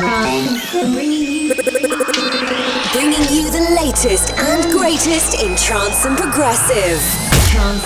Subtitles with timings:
[0.00, 0.16] Bringing
[3.28, 6.98] you the latest and greatest in trance and progressive.
[7.50, 7.84] Trance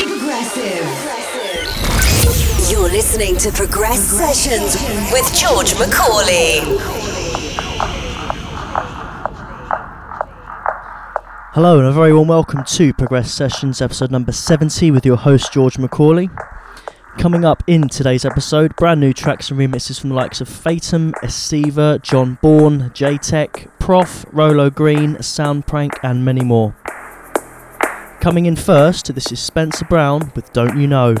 [0.00, 0.86] progressive.
[2.70, 4.76] You're listening to Progress Sessions
[5.12, 6.60] with George Macaulay.
[11.54, 15.52] Hello and a very warm welcome to Progress Sessions episode number 70 with your host
[15.52, 16.30] George Macaulay.
[17.18, 21.12] Coming up in today's episode, brand new tracks and remixes from the likes of Fatum,
[21.22, 26.76] Estiva, John Bourne, Jaytech, PROFF, Rolo Green, Soundprank and many more.
[28.20, 31.14] Coming in first, this is Spencer Brown with Don't You Know.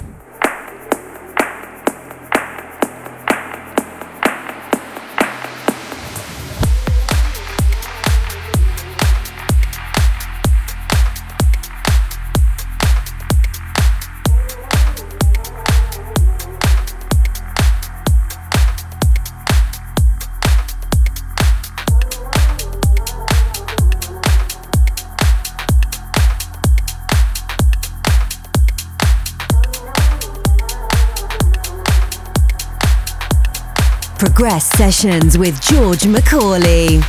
[34.44, 37.00] Progress Sessions with George Macaulay.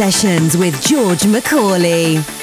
[0.00, 2.39] Sessions with George Macaulay.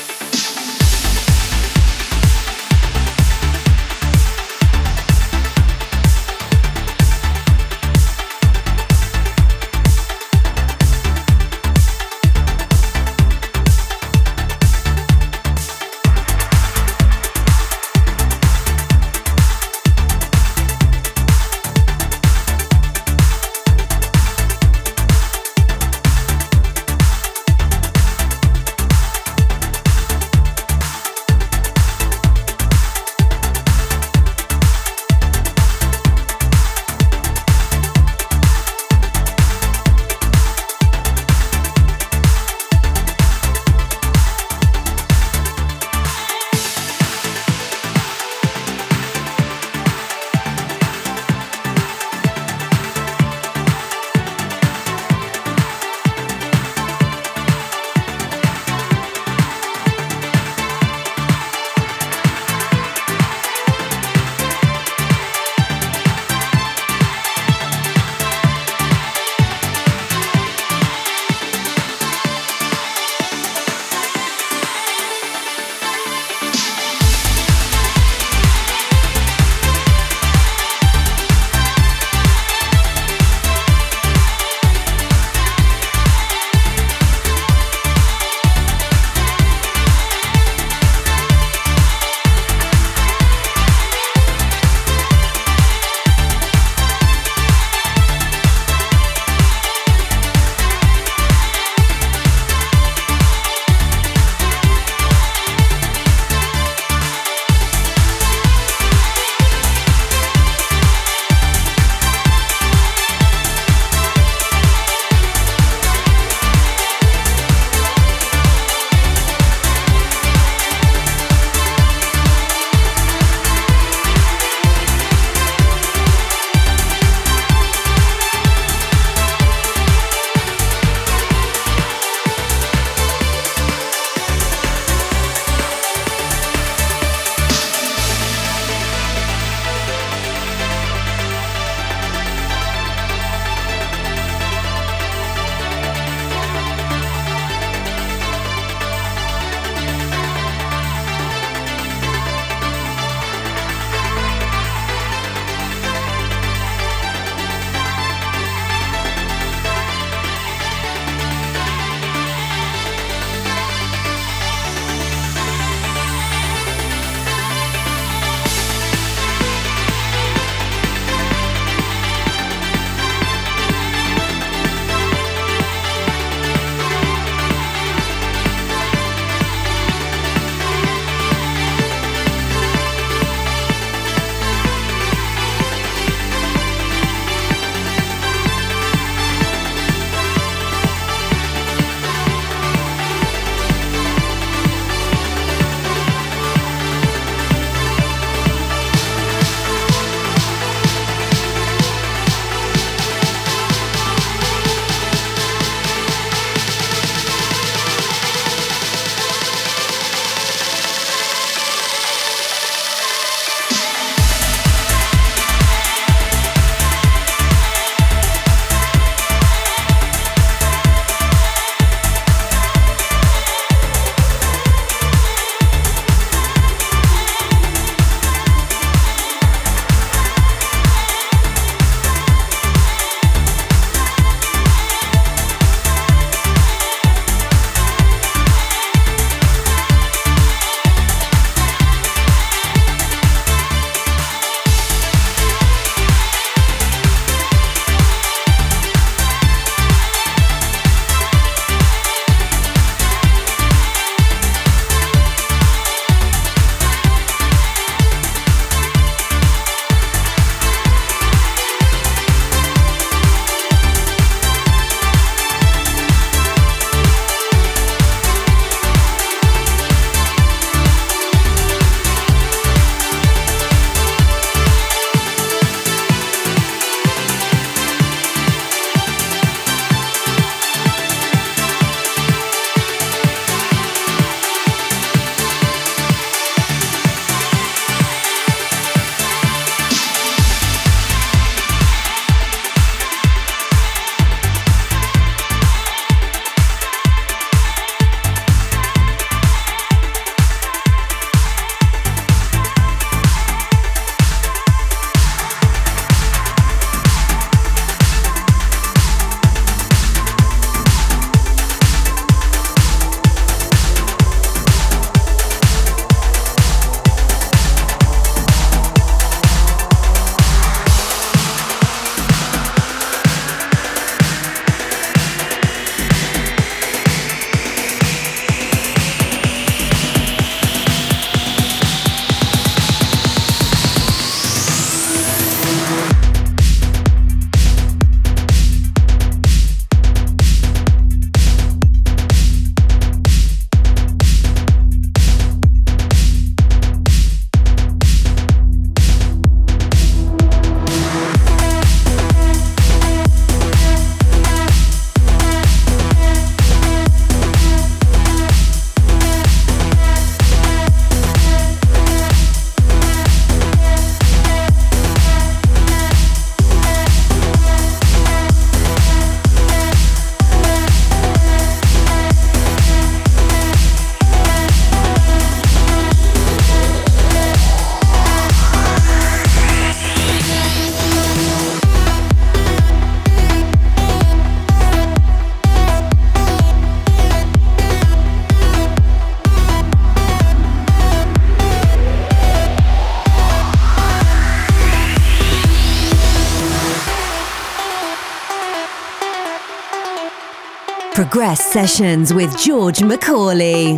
[401.48, 403.98] Progress Sessions with George Macaulay.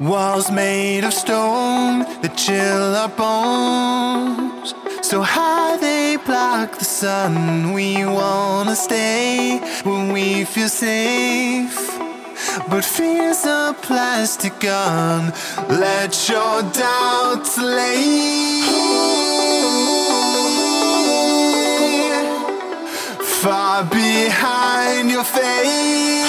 [0.00, 4.72] Walls made of stone that chill our bones.
[5.02, 7.74] So high they block the sun.
[7.74, 11.78] We wanna stay when we feel safe.
[12.70, 15.34] But fear's a plastic gun.
[15.68, 18.62] Let your doubts lay.
[23.42, 26.19] Far behind your face.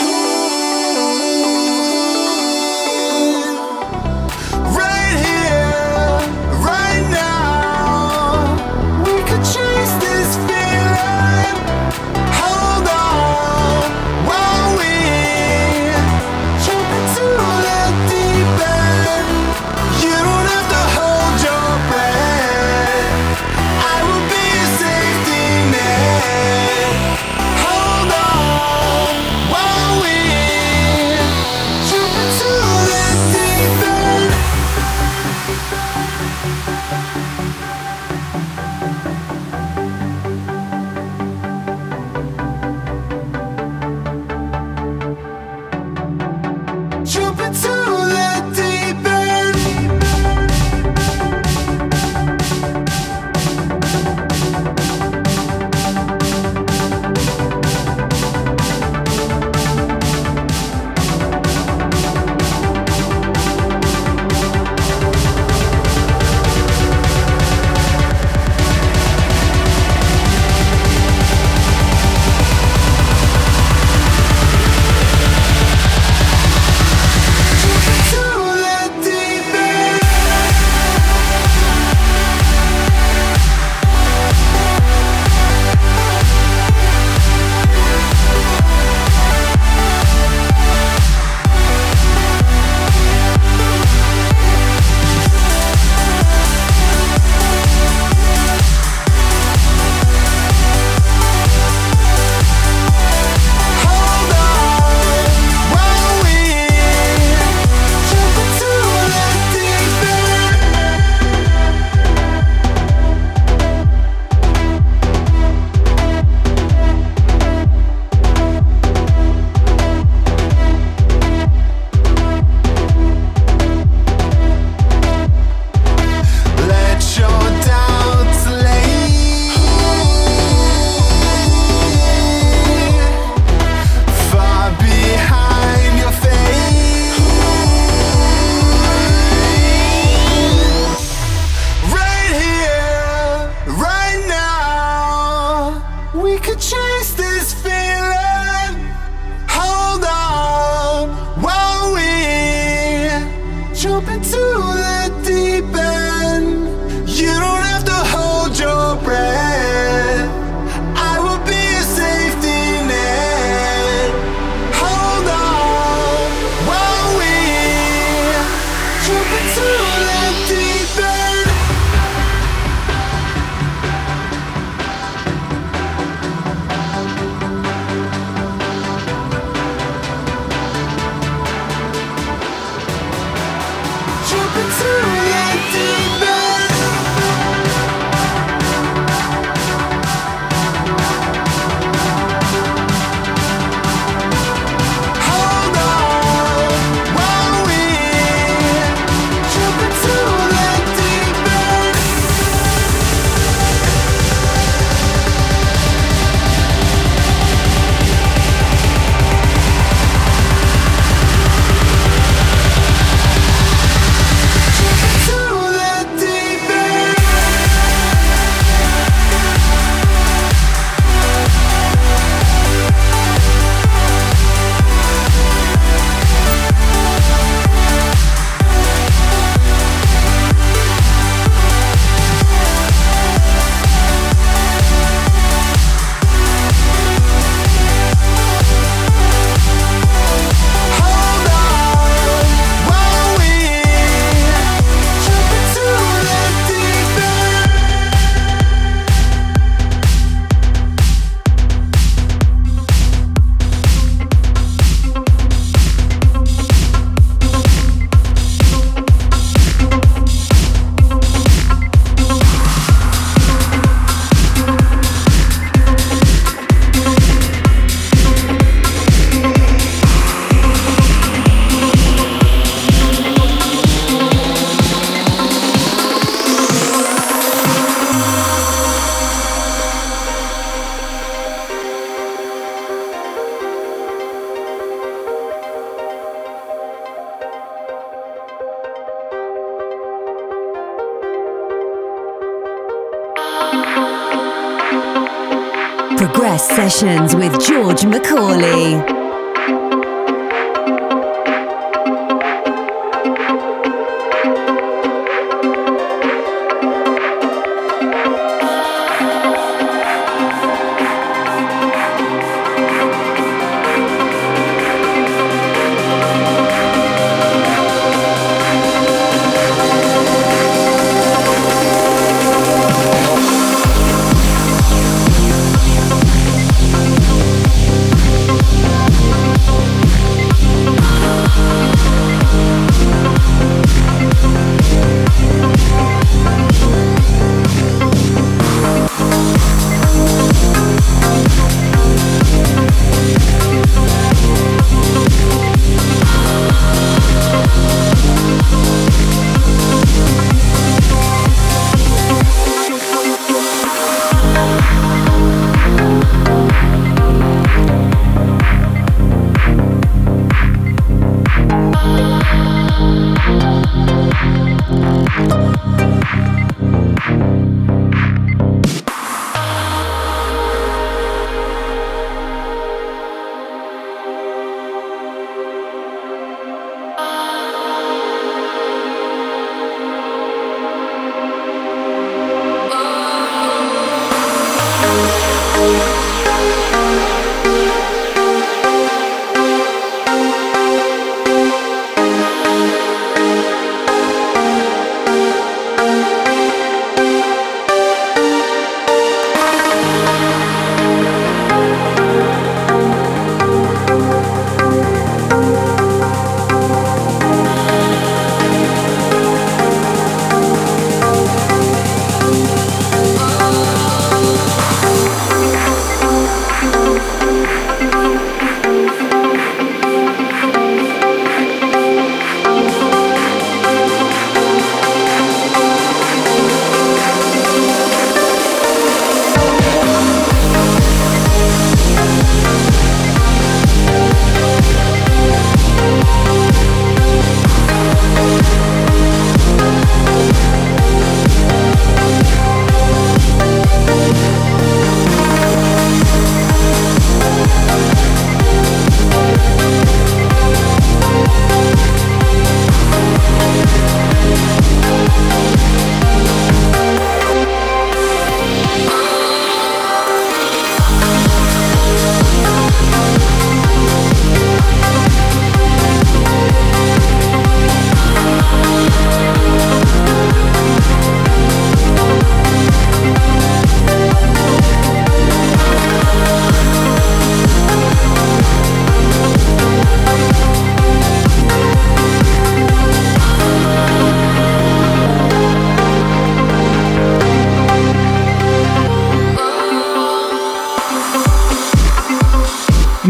[297.01, 297.50] Sessions with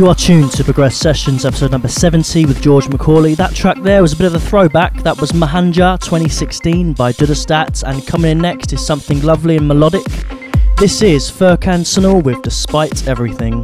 [0.01, 3.35] You are tuned to Progress Sessions, episode number 70 with George Macaulay.
[3.35, 4.95] That track there was a bit of a throwback.
[5.03, 10.03] That was Mahanja 2016 by Dudastat, and coming in next is something lovely and melodic.
[10.77, 13.63] This is Furkan Sanal with Despite Everything.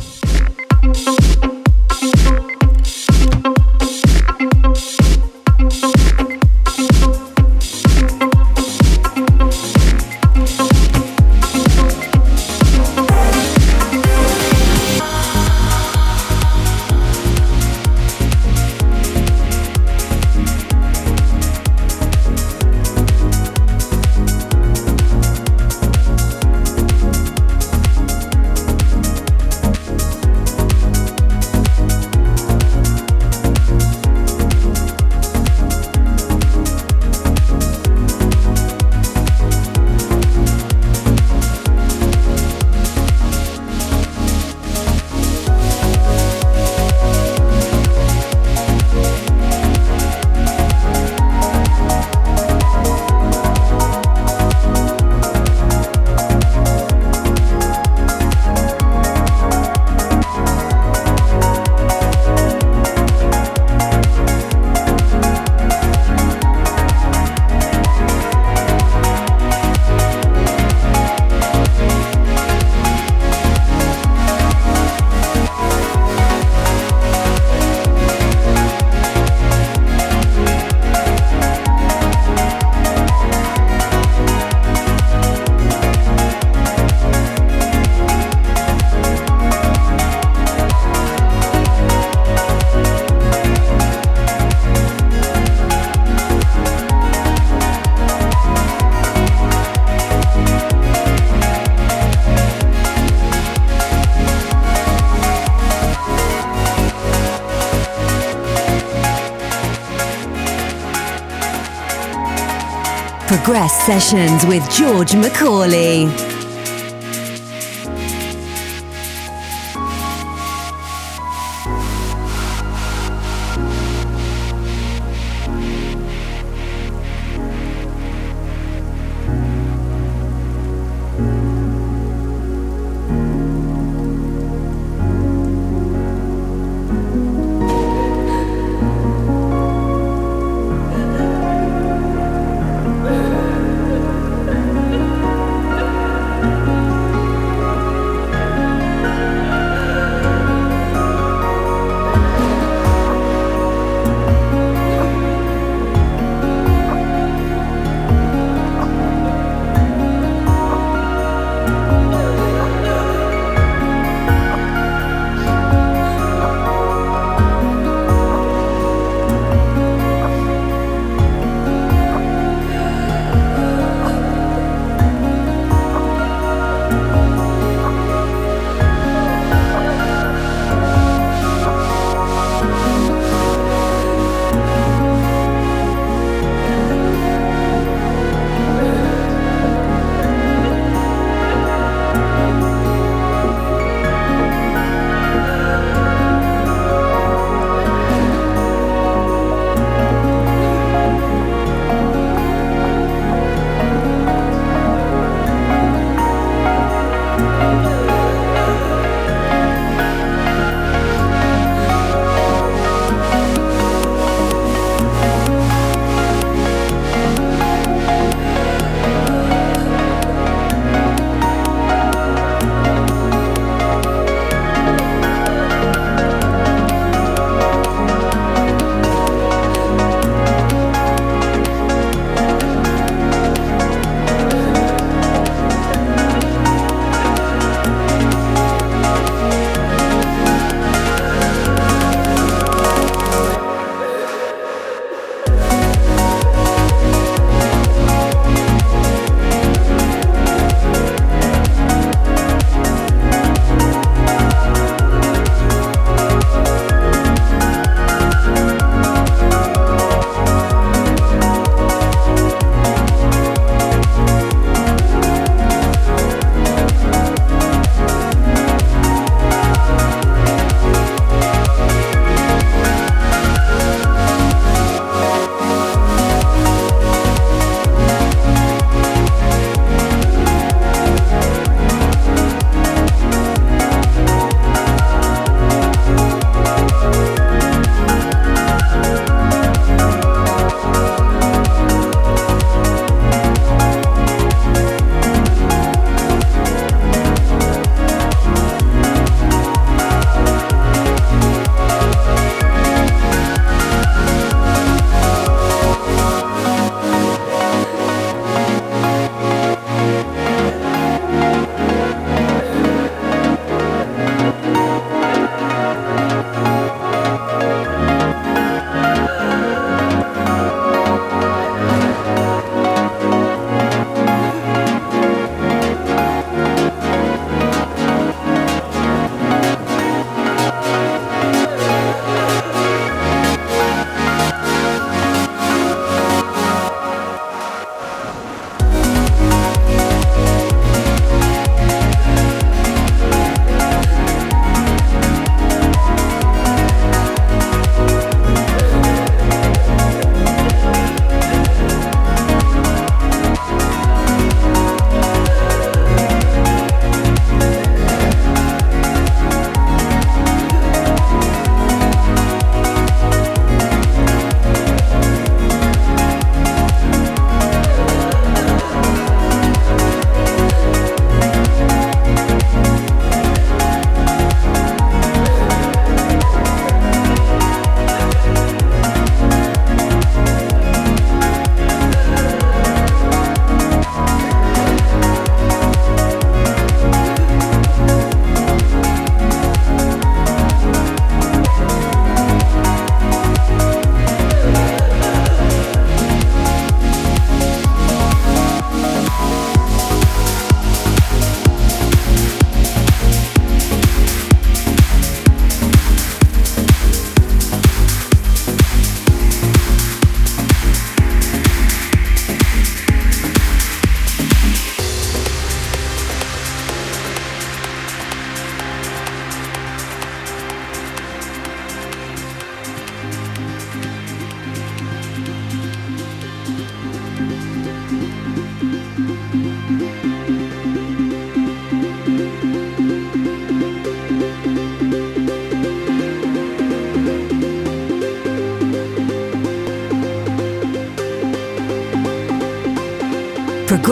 [113.68, 116.37] Sessions with George Macaulay.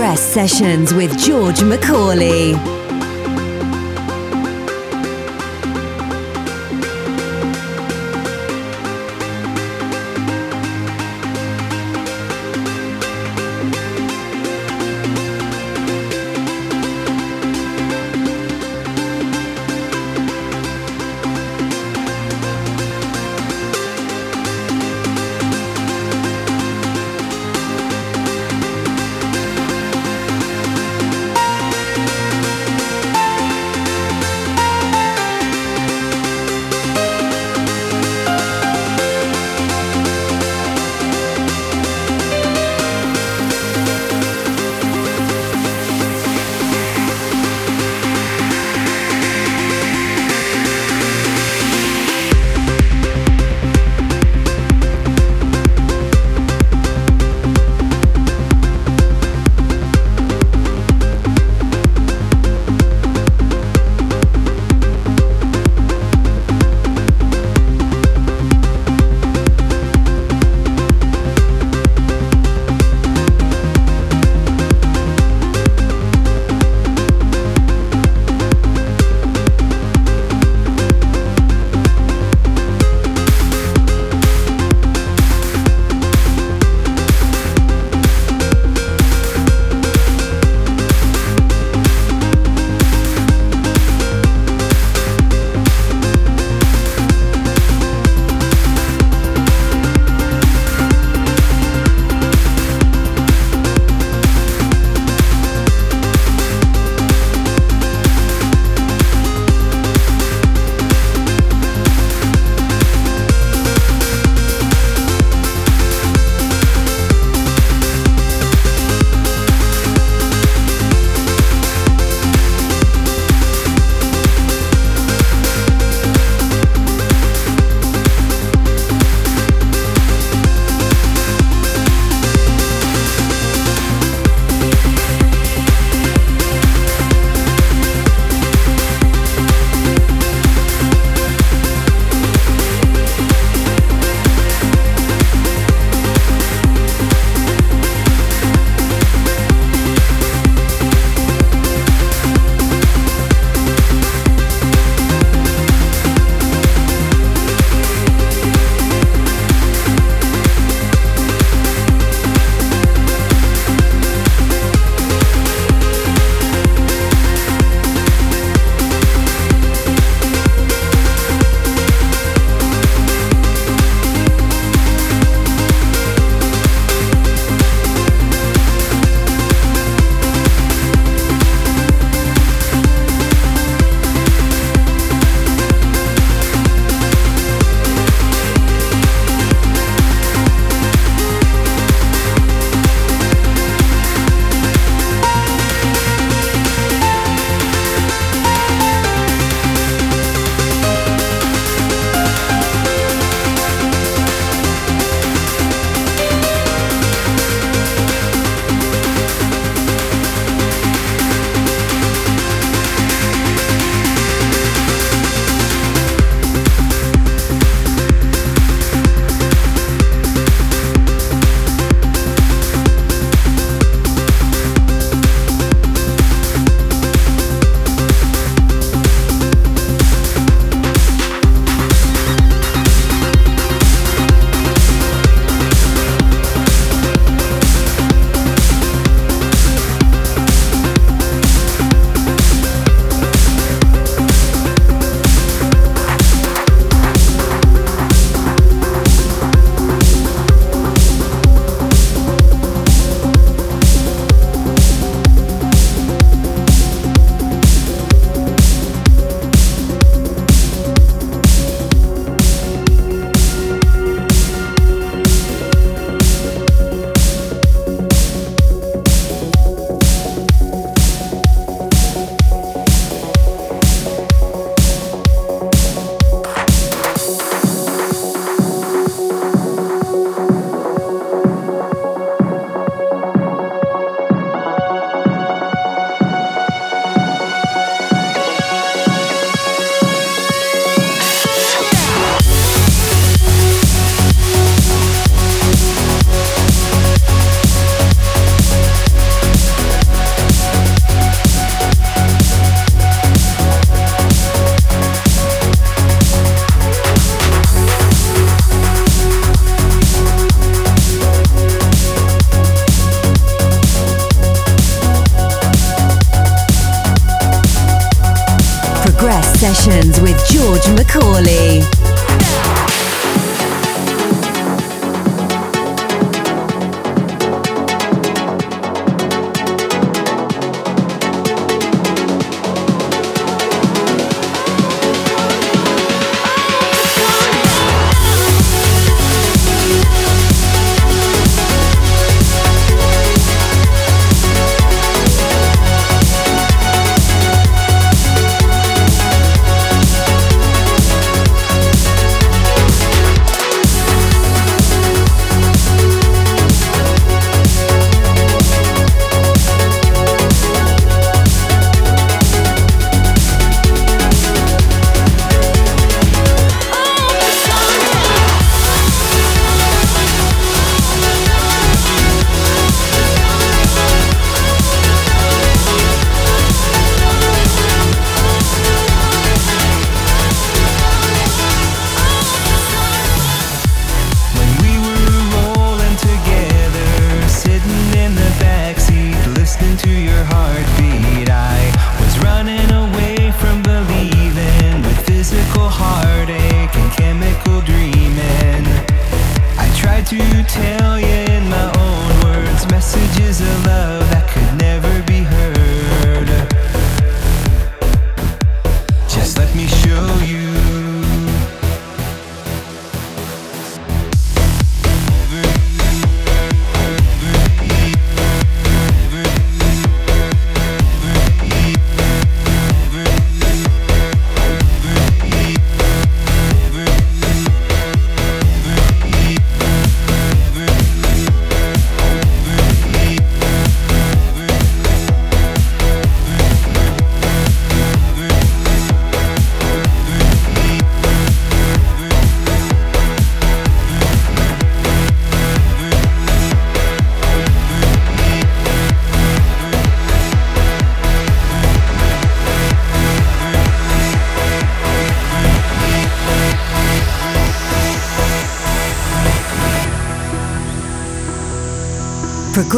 [0.06, 2.85] Progress Sessions with George Macaulay.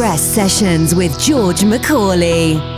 [0.08, 2.77] Progress Sessions with George Macaulay.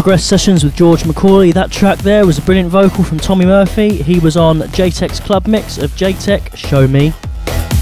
[0.00, 1.52] Progress Sessions with George Macaulay.
[1.52, 4.02] That track there was a brilliant vocal from Tommy Murphy.
[4.02, 7.12] He was on Jaytech's club mix of Jaytech Show Me.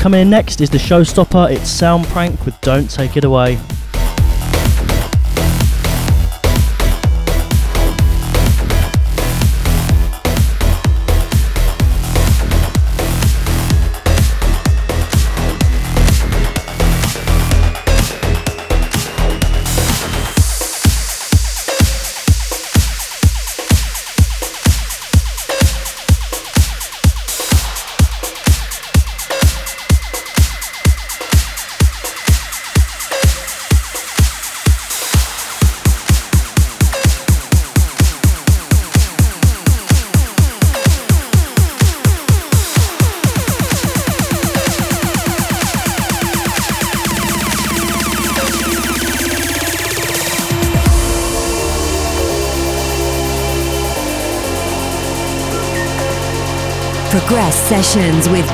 [0.00, 3.56] Coming in next is the showstopper, it's Soundprank with Don't Take It Away.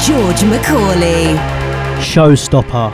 [0.06, 1.34] George Macaulay.
[1.98, 2.92] Showstopper.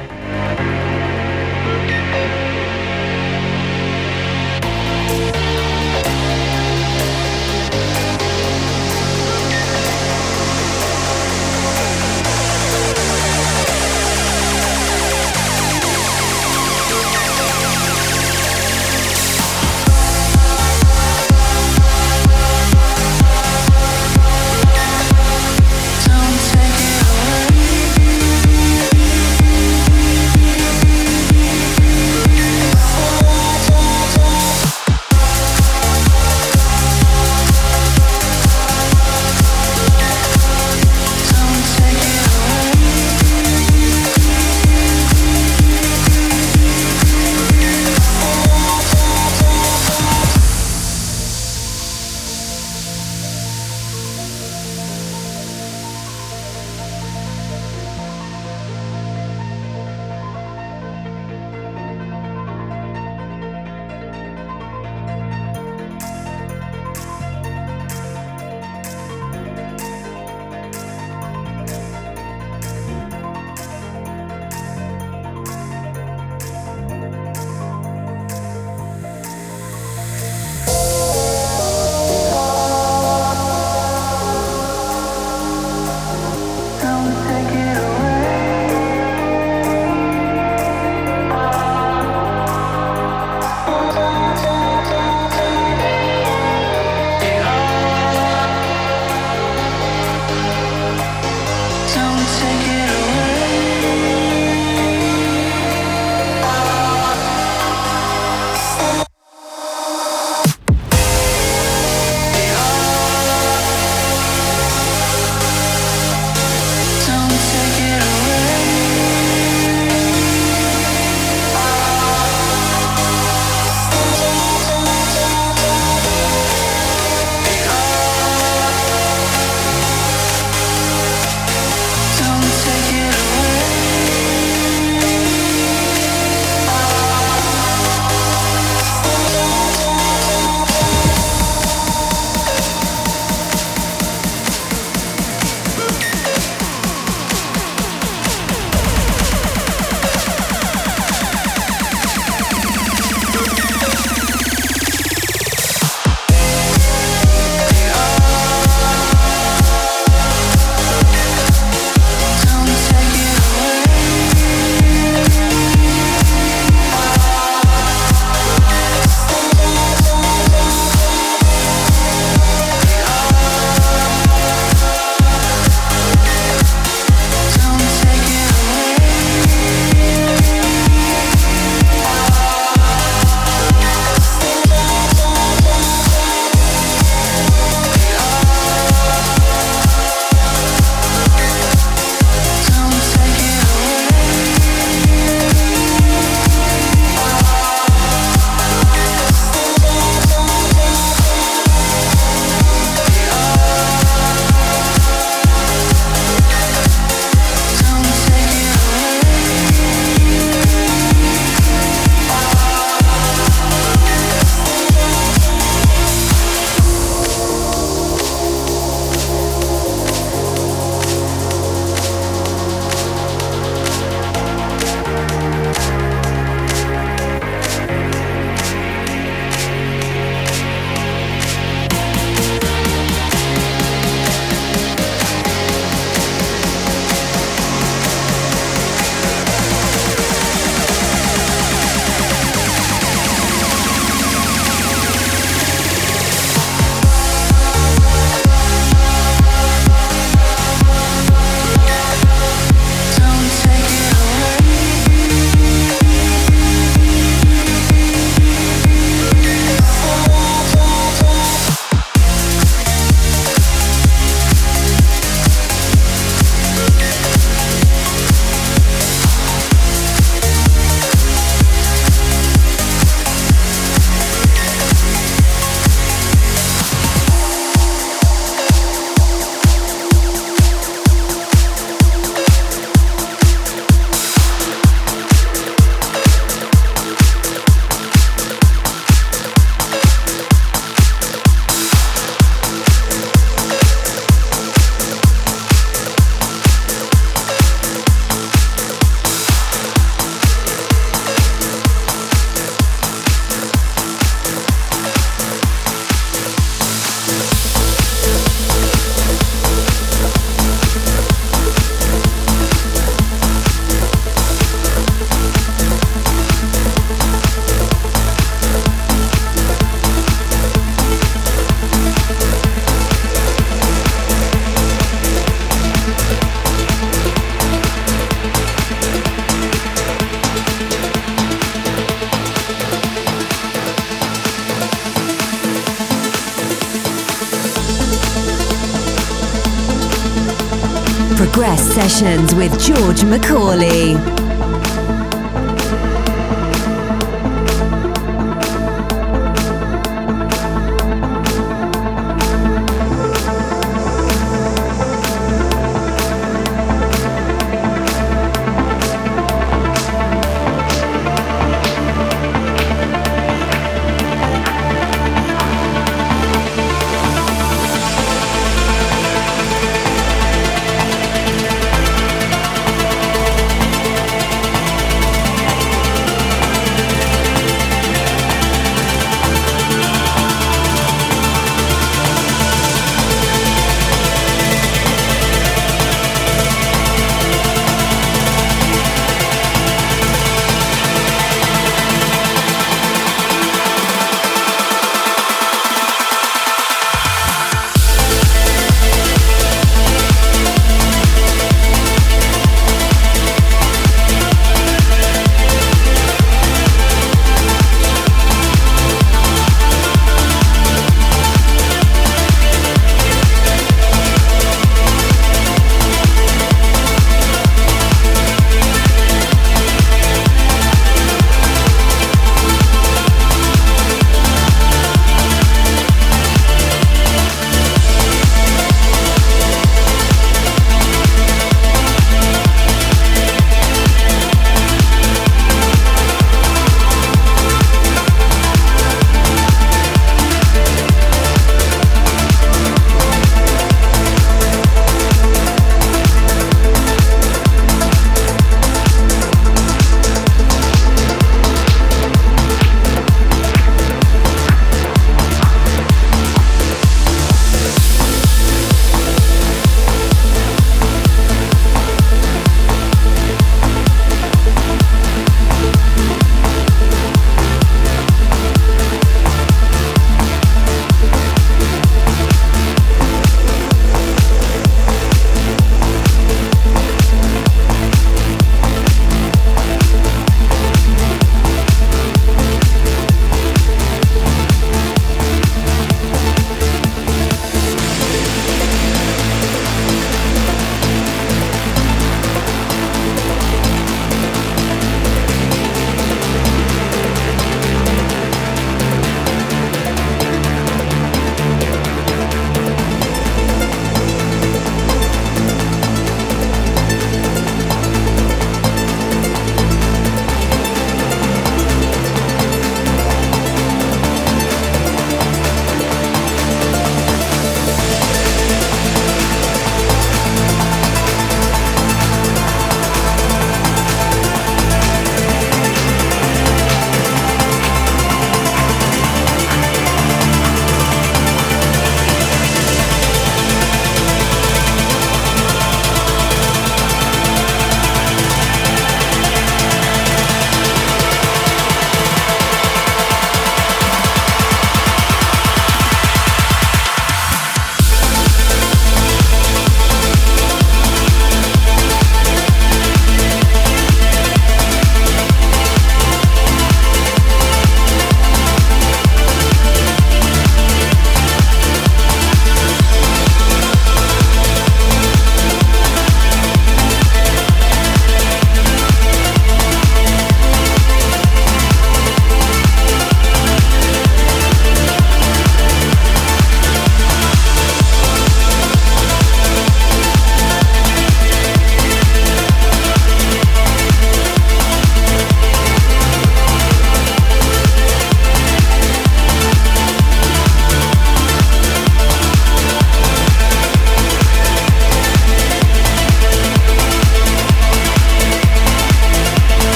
[342.70, 344.39] With George Macaulay.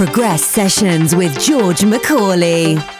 [0.00, 2.99] Progress Sessions with George Macaulay.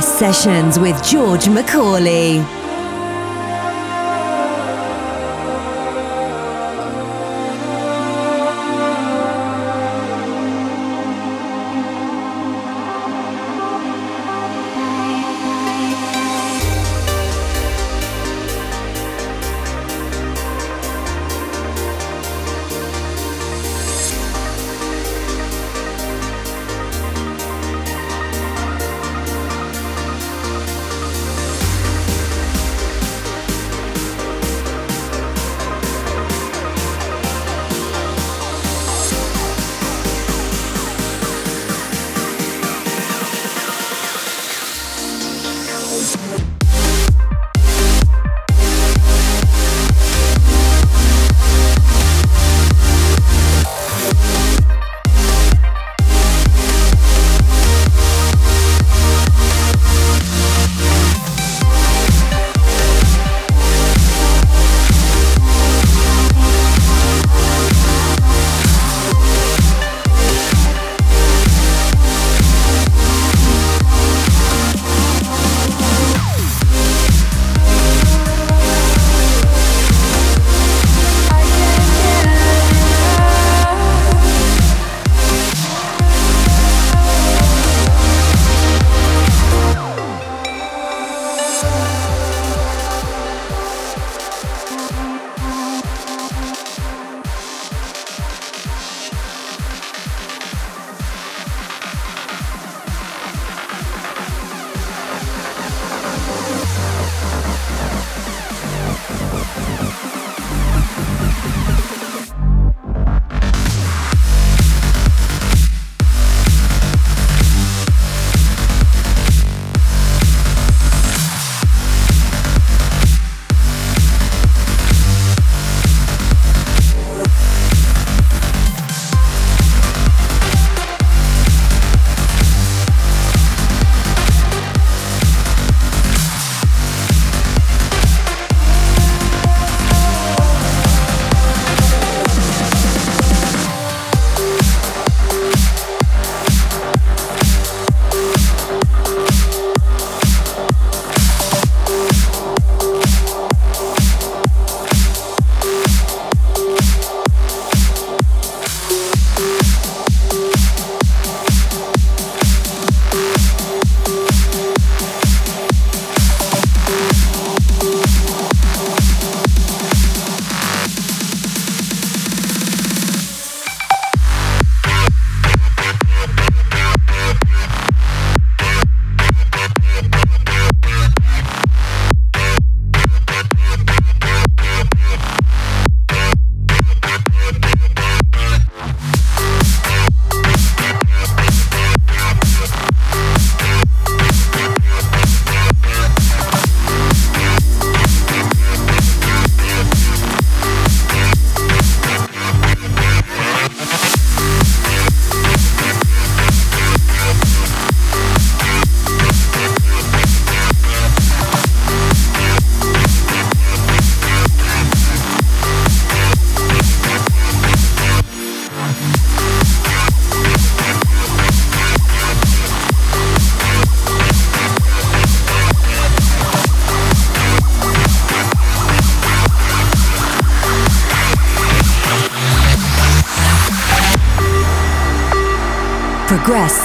[0.00, 2.59] Sessions with George Macaulay.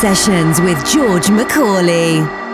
[0.06, 2.44] Sessions with George Macaulay.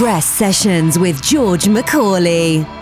[0.00, 2.79] Progress Sessions with George Macaulay.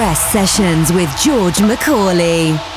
[0.00, 2.69] Progress Sessions with George Macaulay.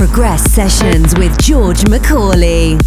[0.00, 2.78] Progress Sessions with George Macaulay.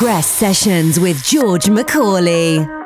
[0.00, 2.79] Progress Sessions with George Macaulay.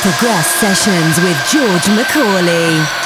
[0.00, 2.97] Progress Sessions with George Macaulay.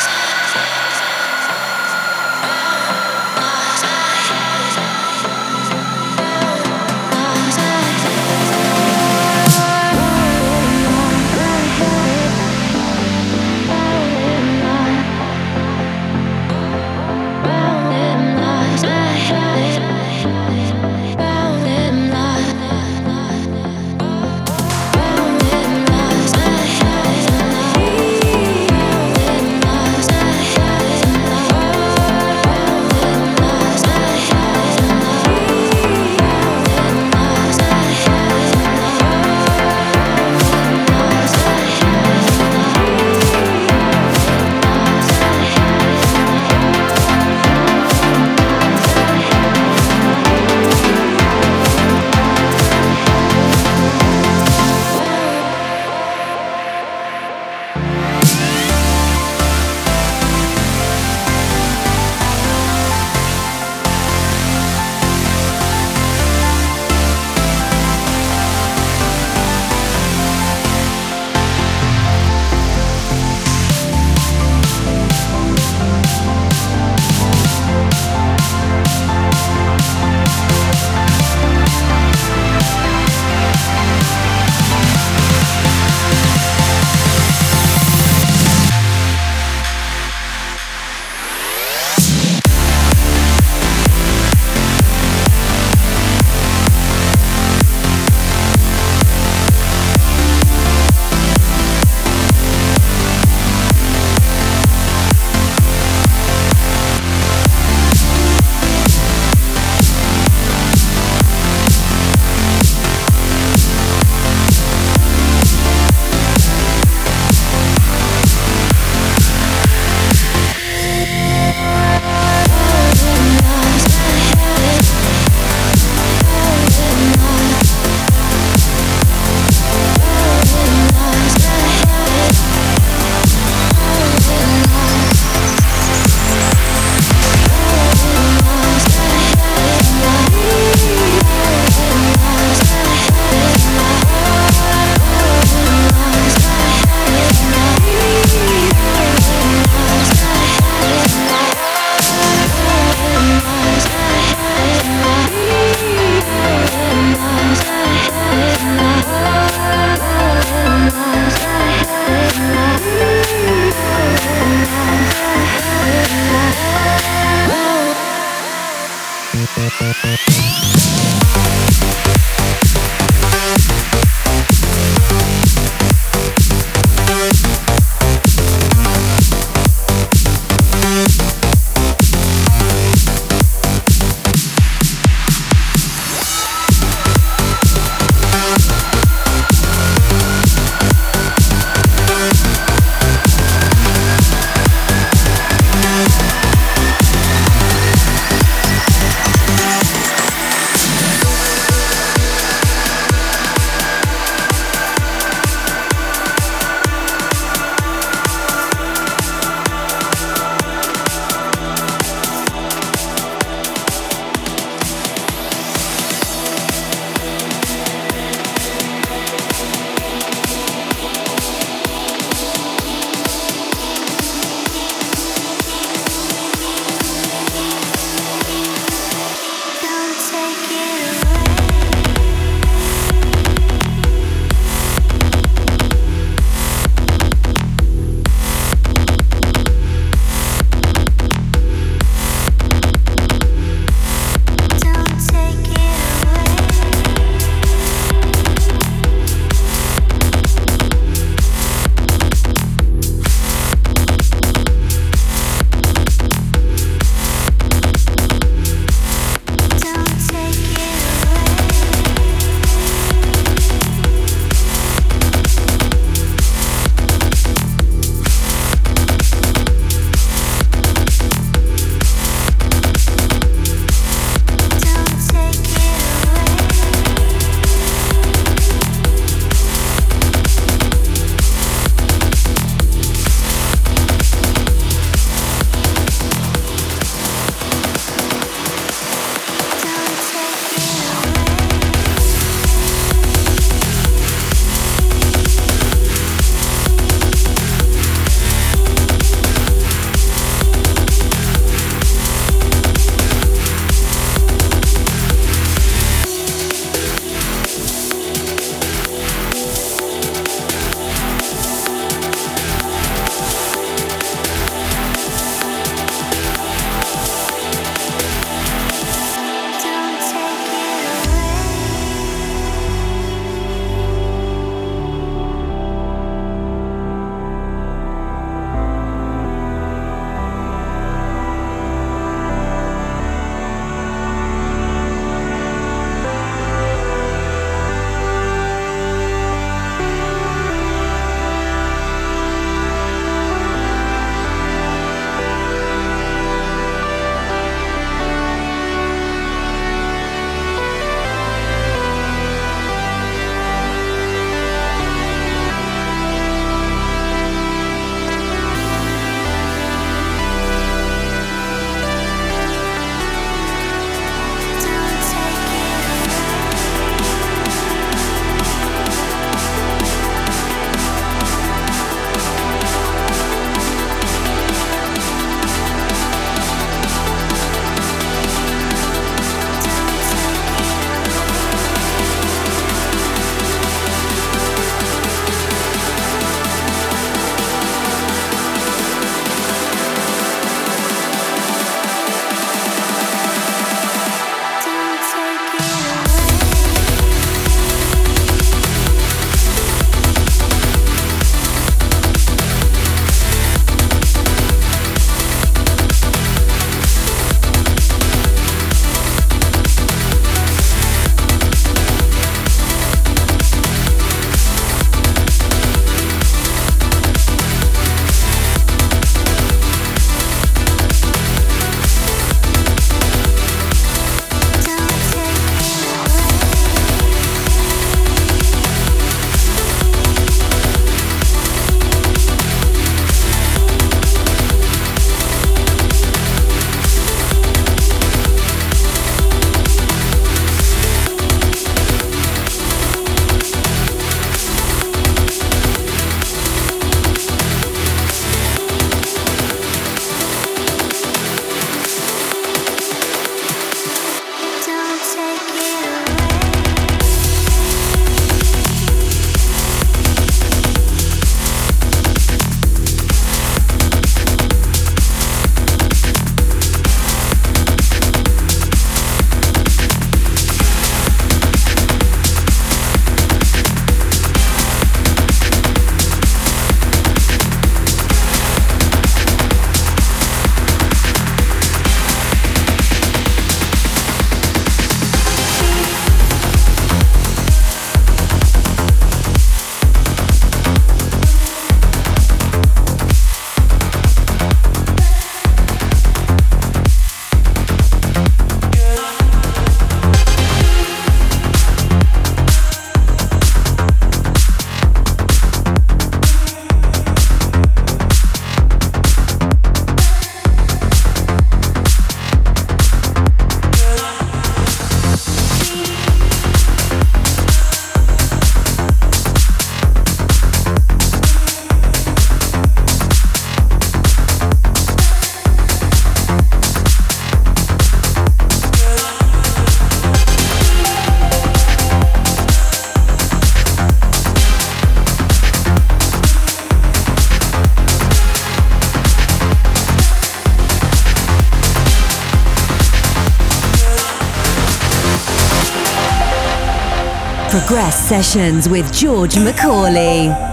[547.93, 550.72] Progress Sessions with George Macaulay.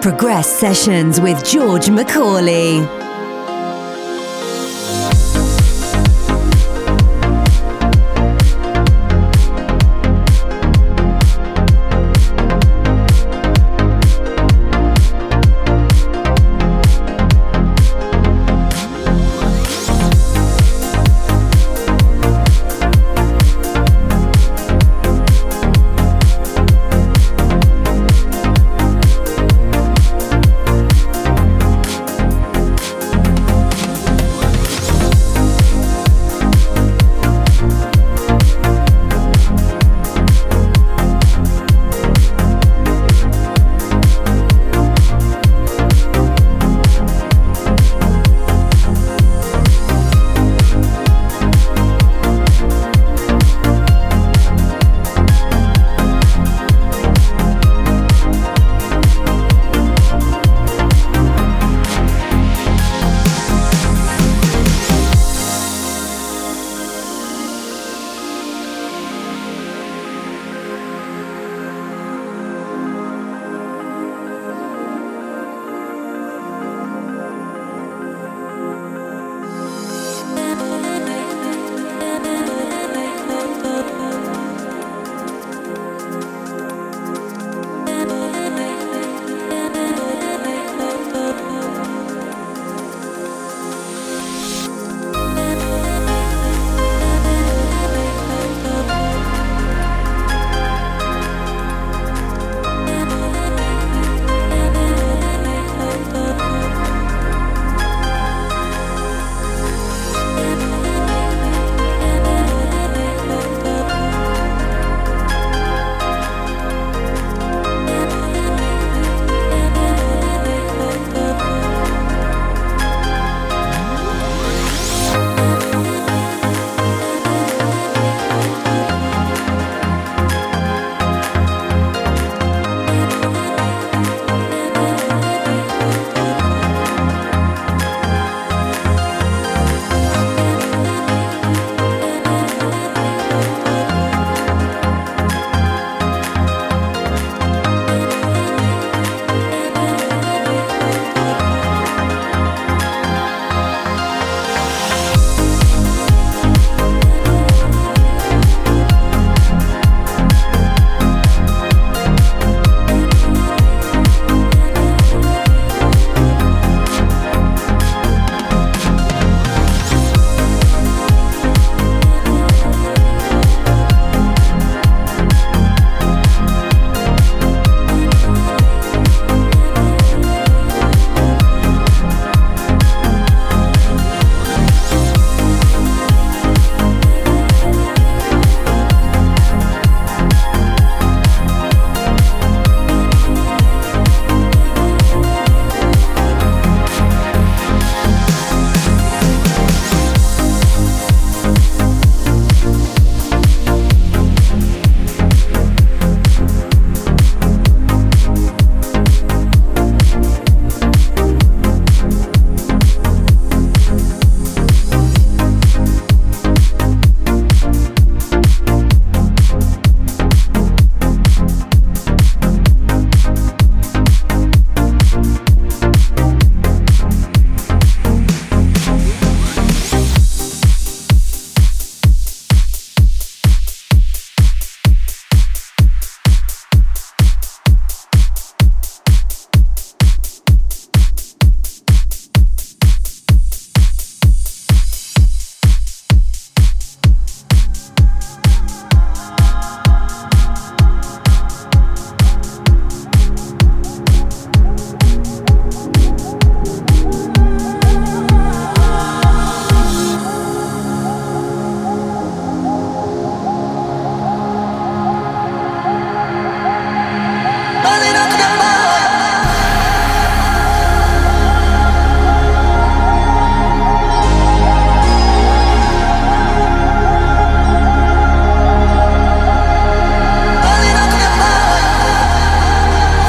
[0.00, 2.99] Progress Sessions with George Macaulay.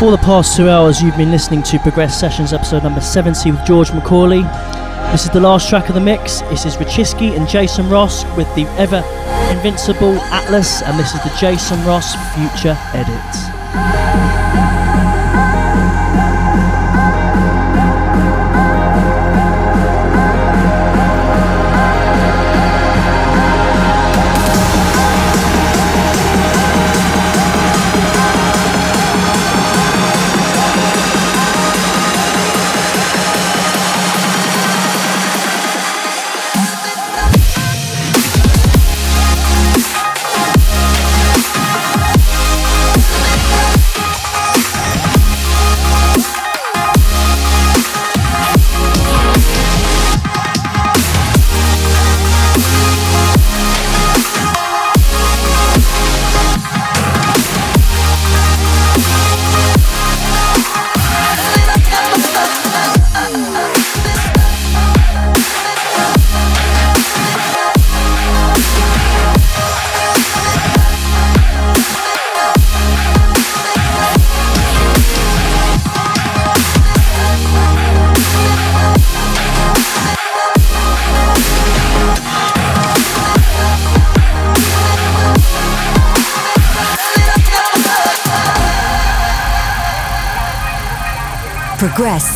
[0.01, 3.63] For the past two hours, you've been listening to Progress Sessions episode number 70 with
[3.67, 4.41] George Macaulay.
[5.11, 6.41] This is the last track of the mix.
[6.49, 9.03] This is Rachiski and Jason Ross with the ever
[9.55, 13.50] invincible Atlas, and this is the Jason Ross Future Edit.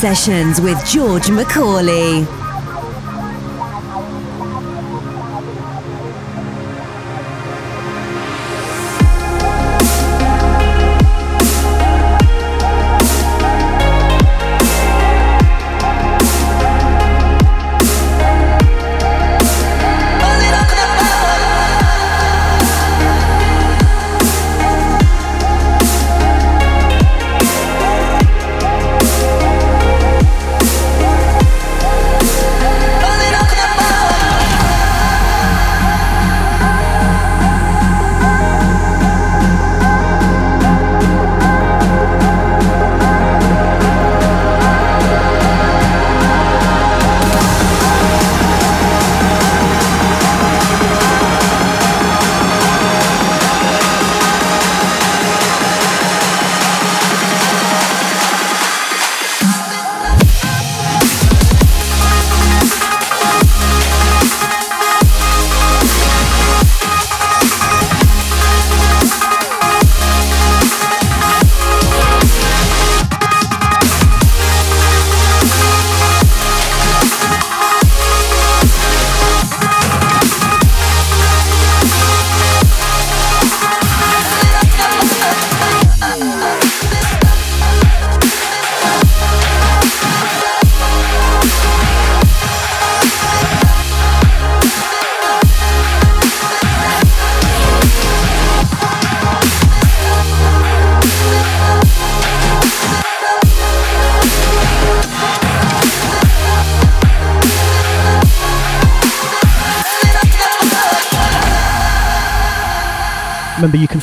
[0.05, 2.44] Sessions with George Macaulay.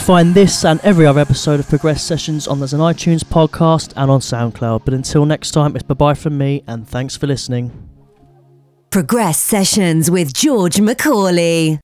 [0.02, 4.10] Find this and every other episode of Progress Sessions on there's an iTunes podcast and
[4.10, 4.84] on SoundCloud.
[4.84, 7.70] But until next time, it's bye bye from me, and thanks for listening.
[8.90, 11.80] Progress Sessions with George Macaulay.